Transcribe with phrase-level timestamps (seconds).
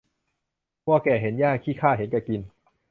[0.85, 2.41] วัวเห็นแก่หญ้า ขี้ข้าเห็นแก่กิน